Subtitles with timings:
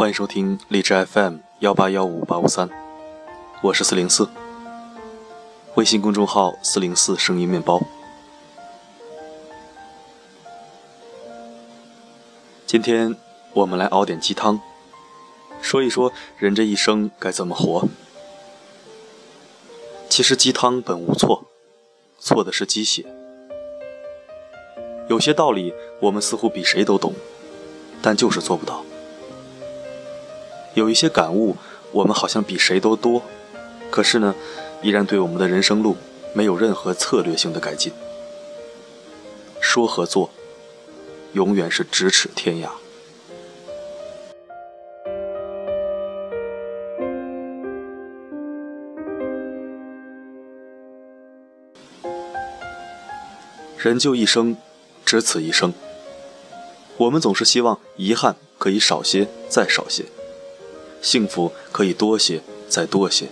[0.00, 2.70] 欢迎收听荔枝 FM 幺八幺五八五三，
[3.60, 4.26] 我是四零四。
[5.74, 7.78] 微信公众号四零四声音面包。
[12.66, 13.14] 今天
[13.52, 14.58] 我们来熬点鸡汤，
[15.60, 17.86] 说一说人这一生该怎么活。
[20.08, 21.44] 其实鸡汤本无错，
[22.18, 23.04] 错的是鸡血。
[25.10, 27.12] 有些道理我们似乎比谁都懂，
[28.00, 28.82] 但就是做不到。
[30.74, 31.56] 有一些感悟，
[31.92, 33.22] 我们好像比谁都多，
[33.90, 34.34] 可是呢，
[34.82, 35.96] 依然对我们的人生路
[36.32, 37.92] 没有任何策略性的改进。
[39.60, 40.30] 说和做，
[41.32, 42.68] 永远是咫尺天涯。
[53.76, 54.56] 人就一生，
[55.04, 55.72] 只此一生。
[56.98, 60.04] 我们总是希望遗憾可以少些，再少些。
[61.02, 63.28] 幸福可以多些，再多些，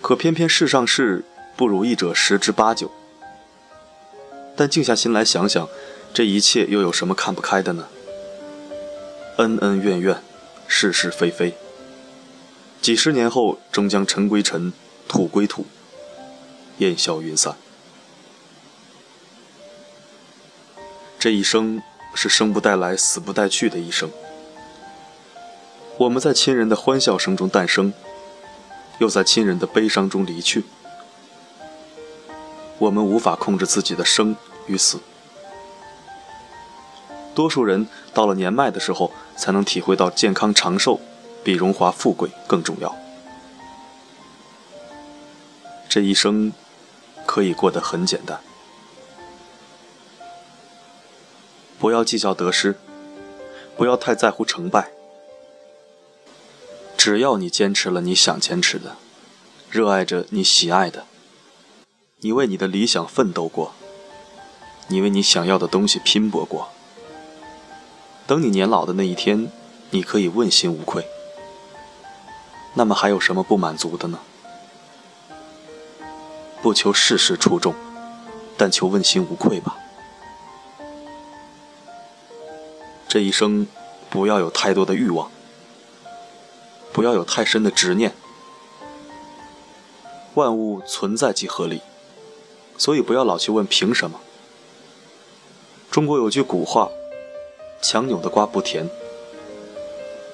[0.00, 1.24] 可偏偏世上事
[1.56, 2.90] 不如意者十之八九。
[4.56, 5.68] 但静下心来想想，
[6.14, 7.88] 这一切又有什么看不开的呢？
[9.36, 10.22] 恩恩怨怨，
[10.66, 11.54] 是是非非，
[12.80, 14.72] 几十年后终将尘归尘，
[15.06, 15.66] 土归土，
[16.78, 17.54] 烟消云散。
[21.18, 21.82] 这一生
[22.14, 24.10] 是生不带来，死不带去的一生。
[25.98, 27.92] 我们在亲人的欢笑声中诞生，
[28.98, 30.64] 又在亲人的悲伤中离去。
[32.78, 34.36] 我们无法控制自己的生
[34.66, 35.00] 与死。
[37.34, 41.00] 多数人到了年迈的时候，才能体会到健康长寿
[41.42, 42.94] 比荣华富贵更重要。
[45.88, 46.52] 这一生
[47.24, 48.38] 可以过得很简单，
[51.78, 52.76] 不要计较得失，
[53.78, 54.95] 不要太在乎成败。
[56.96, 58.96] 只要你坚持了你想坚持的，
[59.70, 61.04] 热爱着你喜爱的，
[62.20, 63.74] 你为你的理想奋斗过，
[64.88, 66.68] 你为你想要的东西拼搏过，
[68.26, 69.52] 等你年老的那一天，
[69.90, 71.06] 你可以问心无愧。
[72.74, 74.18] 那么还有什么不满足的呢？
[76.60, 77.74] 不求事事出众，
[78.56, 79.76] 但求问心无愧吧。
[83.06, 83.68] 这一生，
[84.10, 85.30] 不要有太多的欲望。
[86.96, 88.14] 不要有太深的执念。
[90.32, 91.82] 万物存在即合理，
[92.78, 94.18] 所以不要老去问凭什么。
[95.90, 96.88] 中国有句古话
[97.84, 98.88] ：“强扭的瓜不甜。”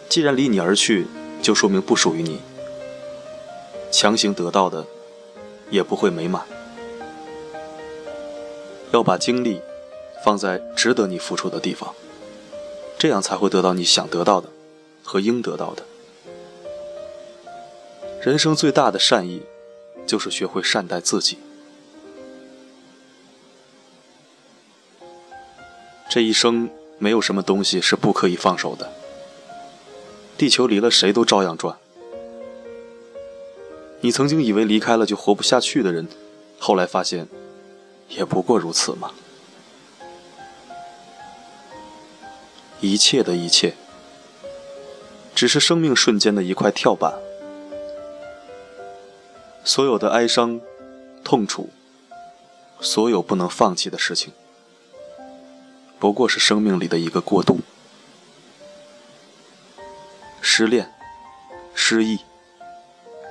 [0.08, 1.08] 既然离你而去，
[1.42, 2.40] 就说明不属于你。
[3.90, 4.86] 强行得到的，
[5.68, 6.46] 也不会美满。
[8.92, 9.60] 要把精力
[10.24, 11.92] 放在值得你付出的地方，
[12.96, 14.48] 这样才会得到你想得到的
[15.02, 15.82] 和应得到的。
[18.24, 19.42] 人生最大的善意，
[20.06, 21.38] 就是学会善待自己。
[26.08, 28.92] 这一生没有什么东西是不可以放手的。
[30.38, 31.76] 地球离了谁都照样转。
[34.02, 36.06] 你曾经以为离开了就活不下去的人，
[36.60, 37.26] 后来发现，
[38.08, 39.10] 也不过如此嘛。
[42.80, 43.74] 一切的一切，
[45.34, 47.12] 只是生命瞬间的一块跳板。
[49.64, 50.60] 所有的哀伤、
[51.22, 51.70] 痛楚，
[52.80, 54.32] 所有不能放弃的事情，
[56.00, 57.60] 不过是生命里的一个过渡。
[60.40, 60.92] 失恋、
[61.74, 62.18] 失忆，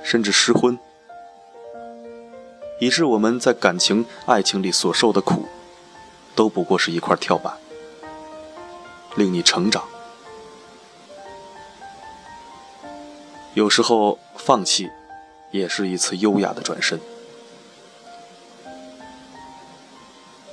[0.02, 0.78] 甚至失婚，
[2.80, 5.46] 以致我们在感情、爱情里所受的苦，
[6.34, 7.54] 都不过是一块跳板，
[9.16, 9.84] 令你成长。
[13.52, 14.90] 有时候放弃。
[15.52, 17.00] 也是一次优雅的转身。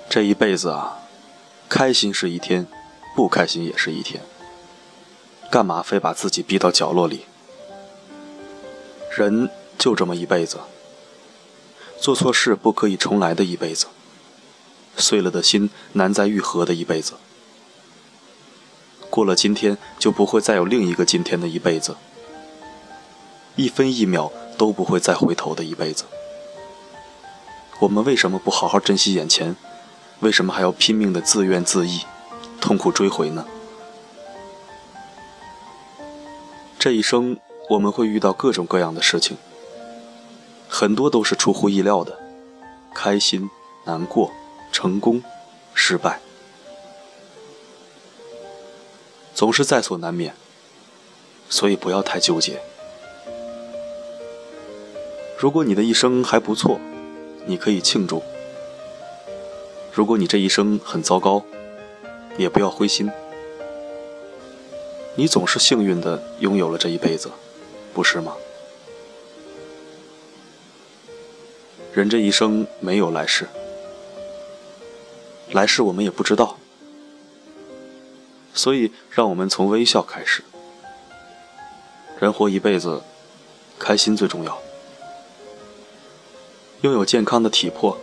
[0.09, 0.99] 这一辈子啊，
[1.67, 2.67] 开心是一天，
[3.15, 4.23] 不开心也是一天。
[5.49, 7.25] 干嘛非把自己逼到角落里？
[9.17, 10.57] 人就这么一辈子，
[11.99, 13.87] 做错事不可以重来的一辈子，
[14.97, 17.13] 碎了的心难再愈合的一辈子，
[19.09, 21.95] 过了今天就不会再有另一个今天的一辈子，
[23.55, 24.31] 一分一秒。
[24.59, 26.03] 都不会再回头的一辈子，
[27.79, 29.55] 我们为什么不好好珍惜眼前？
[30.19, 32.05] 为什么还要拼命的自怨自艾、
[32.59, 33.45] 痛苦追回呢？
[36.77, 37.37] 这一生
[37.69, 39.37] 我们会遇到各种各样的事情，
[40.67, 42.19] 很多都是出乎意料的，
[42.93, 43.49] 开心、
[43.85, 44.29] 难过、
[44.73, 45.23] 成功、
[45.73, 46.19] 失败。
[49.33, 50.33] 总是在所难免，
[51.49, 52.61] 所以不要太纠结。
[55.41, 56.81] 如果你的一生还不错，
[57.45, 58.21] 你可以庆祝；
[59.93, 61.41] 如果你这一生很糟糕，
[62.37, 63.09] 也不要灰心。
[65.15, 67.31] 你总是幸运的拥有了这一辈子，
[67.93, 68.35] 不是吗？
[71.93, 73.47] 人这一生没有来世，
[75.53, 76.57] 来世我们也不知道。
[78.53, 80.43] 所以，让我们从微笑开始。
[82.19, 83.01] 人活一辈子，
[83.79, 84.61] 开心最重要。
[86.81, 87.97] 拥有健康的体魄，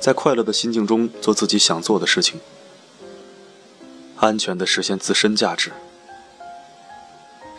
[0.00, 2.40] 在快乐的心境中做自己想做的事情，
[4.16, 5.72] 安全的实现自身价值。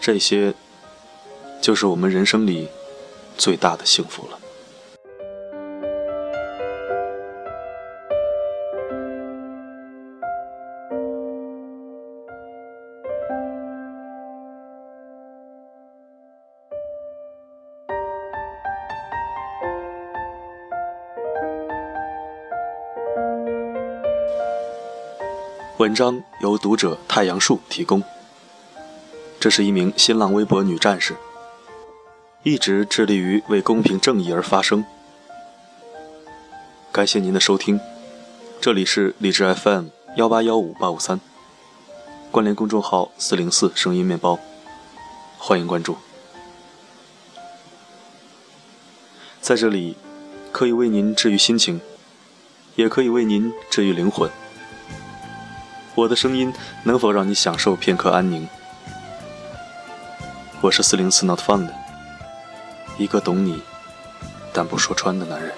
[0.01, 0.55] 这些，
[1.61, 2.67] 就是我们人生里
[3.37, 4.39] 最大的幸福了。
[25.77, 28.01] 文章由读者太阳树提供。
[29.39, 31.15] 这是一名新浪微博女战士，
[32.41, 34.83] 一直致力于为公平正义而发声。
[36.91, 37.79] 感谢您的收听，
[38.59, 41.19] 这里是荔枝 FM 幺八幺五八五三，
[42.31, 44.39] 关联公众号四零四声音面包，
[45.37, 45.95] 欢迎关注。
[49.41, 49.95] 在这里，
[50.51, 51.79] 可以为您治愈心情，
[52.75, 54.27] 也可以为您治愈灵魂。
[55.97, 56.53] 我的声音
[56.83, 58.47] 能否让你享受片刻安宁？
[60.61, 61.71] 我是四零四 Not Found，
[62.99, 63.63] 一个懂你
[64.53, 65.51] 但不说穿的男人。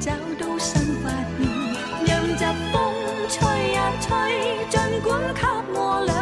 [0.00, 1.48] 找到新发现
[2.06, 2.74] 让疾风
[3.28, 4.08] 吹呀吹
[4.68, 5.42] 尽管给
[5.74, 6.15] 我俩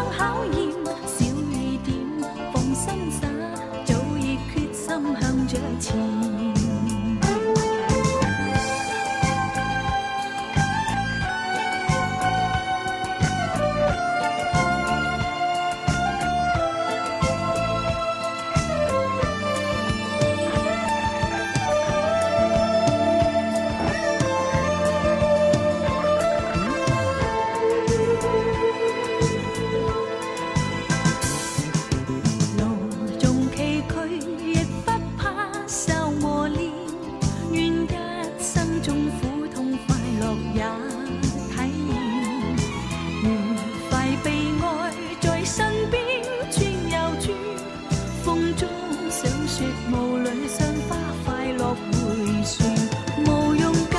[53.27, 53.97] 无用计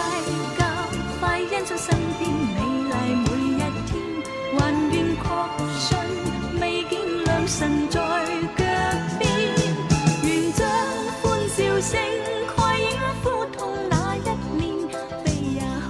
[0.58, 0.62] 较，
[1.20, 2.60] 快欣赏身边美
[2.90, 3.92] 丽每一天。
[4.58, 4.60] 还
[4.92, 5.24] 愿确
[5.80, 5.98] 信，
[6.62, 6.94] 未见
[7.26, 7.60] 良辰
[7.90, 8.64] 在脚
[9.20, 9.22] 边。
[10.24, 10.60] 愿将
[11.22, 11.92] 欢笑声
[12.56, 12.86] 盖掩
[13.24, 13.26] 苦
[13.58, 13.60] 痛
[13.90, 14.18] 那一
[14.56, 14.64] 面，
[15.24, 15.26] 悲
[15.56, 15.86] 也好，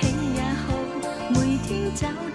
[0.00, 0.66] 喜也好，
[1.30, 1.34] 每
[1.66, 2.25] 天找。